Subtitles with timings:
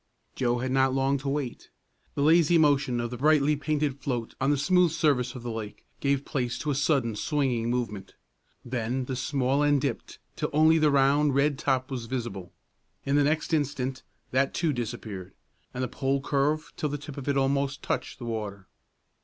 [0.33, 1.69] Joe had not long to wait.
[2.15, 5.85] The lazy motion of the brightly painted float on the smooth surface of the lake
[5.99, 8.15] gave place to a sudden swinging movement.
[8.65, 12.51] Then the small end dipped till only the round red top was visible.
[13.05, 14.01] In the next instant
[14.31, 15.35] that too disappeared,
[15.71, 18.67] and the pole curved till the tip of it almost touched the water.